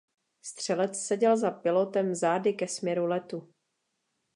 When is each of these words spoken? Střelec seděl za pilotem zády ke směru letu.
Střelec 0.41 1.01
seděl 1.05 1.37
za 1.37 1.51
pilotem 1.51 2.15
zády 2.15 2.53
ke 2.53 2.67
směru 2.67 3.05
letu. 3.05 3.53